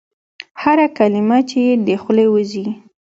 هره 0.61 0.85
کلمه 0.97 1.39
چي 1.49 1.59
یې 1.67 1.73
د 1.85 1.87
خولې 2.01 2.25
وزي؟ 2.33 2.63